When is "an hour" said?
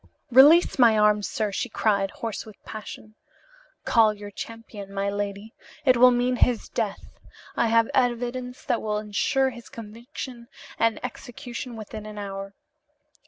12.07-12.55